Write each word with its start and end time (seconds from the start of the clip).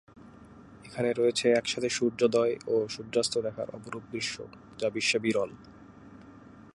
এখানে 0.85 1.09
রয়েছে 1.11 1.45
একসাথে 1.51 1.89
সূর্যোদয় 1.89 2.53
ও 2.67 2.75
সূর্যাস্ত 2.89 3.33
দেখার 3.37 3.67
অপরূপ 3.75 4.03
দৃশ্য 4.11 4.35
যা 4.77 4.87
বিশ্বে 4.89 5.19
বিরল। 5.19 5.51